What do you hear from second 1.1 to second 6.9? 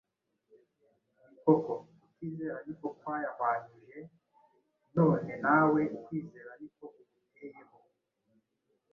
Ni koko: kutizera ni ko kwayahwanyuje, none nawe kwizera ni ko